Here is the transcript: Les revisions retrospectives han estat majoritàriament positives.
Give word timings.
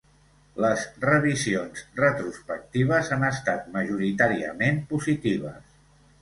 Les 0.63 0.85
revisions 1.01 1.83
retrospectives 1.99 3.11
han 3.17 3.27
estat 3.29 3.69
majoritàriament 3.77 4.83
positives. 4.95 5.71